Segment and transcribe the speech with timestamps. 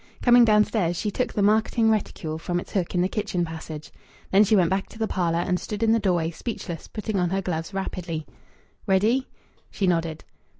[0.23, 3.91] Coming downstairs, she took the marketing reticule from its hook in the kitchen passage.
[4.31, 7.29] Then she went back to the parlour and stood in the doorway, speechless, putting on
[7.29, 8.25] her gloves rapidly.
[8.87, 9.27] "Ready?"
[9.69, 10.23] She nodded.